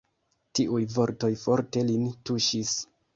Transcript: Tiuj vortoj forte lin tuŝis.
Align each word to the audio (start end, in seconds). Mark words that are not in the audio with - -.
Tiuj 0.59 0.79
vortoj 0.93 1.29
forte 1.41 1.83
lin 1.91 2.07
tuŝis. 2.31 2.73